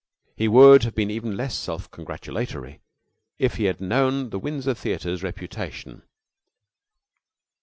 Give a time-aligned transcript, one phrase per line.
[0.35, 2.79] He would have been even less self congratulatory
[3.37, 6.01] if he had known the Windsor Theater's reputation.